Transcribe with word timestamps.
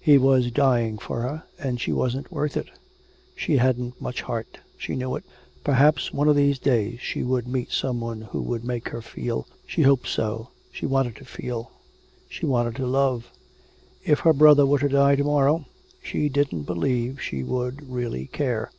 He 0.00 0.18
was 0.18 0.50
dying 0.50 0.98
for 0.98 1.22
her, 1.22 1.44
and 1.56 1.80
she 1.80 1.92
wasn't 1.92 2.32
worth 2.32 2.56
it. 2.56 2.66
She 3.36 3.58
hadn't 3.58 4.00
much 4.00 4.22
heart; 4.22 4.58
she 4.76 4.96
knew 4.96 5.14
it, 5.14 5.22
perhaps 5.62 6.12
one 6.12 6.26
of 6.28 6.34
these 6.34 6.58
days 6.58 6.98
she 7.00 7.22
would 7.22 7.46
meet 7.46 7.70
some 7.70 8.00
one 8.00 8.22
who 8.22 8.42
would 8.42 8.64
make 8.64 8.88
her 8.88 9.00
feel. 9.00 9.46
She 9.68 9.82
hoped 9.82 10.08
so, 10.08 10.48
she 10.72 10.84
wanted 10.84 11.14
to 11.14 11.24
feel. 11.24 11.70
She 12.28 12.44
wanted 12.44 12.74
to 12.74 12.88
love; 12.88 13.30
if 14.04 14.18
her 14.18 14.32
brother 14.32 14.66
were 14.66 14.80
to 14.80 14.88
die 14.88 15.14
to 15.14 15.22
morrow, 15.22 15.64
she 16.02 16.28
didn't 16.28 16.62
believe 16.64 17.22
she 17.22 17.44
would 17.44 17.88
really 17.88 18.26
care. 18.26 18.72